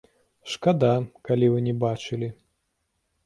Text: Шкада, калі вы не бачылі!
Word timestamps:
Шкада, 0.51 0.89
калі 1.29 1.49
вы 1.55 1.59
не 1.67 1.75
бачылі! 1.83 2.31